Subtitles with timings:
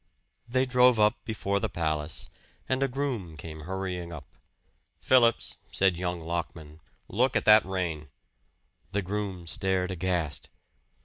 [0.49, 2.27] They drove up before the palace,
[2.67, 4.25] and a groom came hurrying up.
[4.99, 8.09] "Phillips," said young Lockman, "look at that rein!"
[8.93, 10.49] The groom stared aghast.